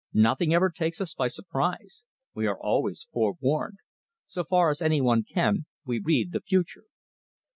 Nothing 0.15 0.51
ever 0.51 0.71
takes 0.71 0.99
us 0.99 1.13
by 1.13 1.27
surprise. 1.27 2.01
We 2.33 2.47
are 2.47 2.59
always 2.59 3.07
forewarned. 3.13 3.77
So 4.25 4.43
far 4.43 4.71
as 4.71 4.81
any 4.81 4.99
one 4.99 5.23
can, 5.23 5.67
we 5.85 5.99
read 5.99 6.31
the 6.31 6.41
future." 6.41 6.85